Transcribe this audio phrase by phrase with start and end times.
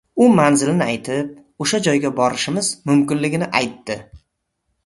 [0.23, 1.29] U manzilni aytib,
[1.65, 4.03] oʻsha joyga borishimiz mumkinligini aytdi.